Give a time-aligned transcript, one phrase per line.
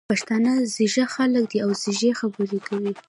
[0.09, 2.91] پښتانه ځيږه خلګ دي او ځیږې خبري کوي.